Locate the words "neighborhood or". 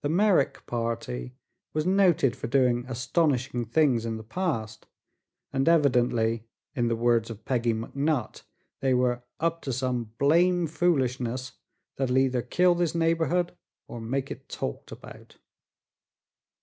12.94-14.00